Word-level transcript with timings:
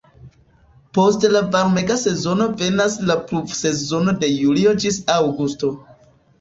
Post 0.97 1.27
la 1.33 1.41
varmega 1.55 1.97
sezono 2.05 2.49
venas 2.63 2.97
la 3.11 3.19
"pluvsezono" 3.29 4.19
de 4.25 4.33
julio 4.41 4.77
ĝis 4.85 5.01
aŭgusto. 5.21 5.75